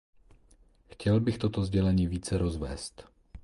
Chtěl 0.91 1.19
bych 1.19 1.37
toto 1.37 1.65
sdělení 1.65 2.07
více 2.07 2.37
rozvést. 2.37 3.07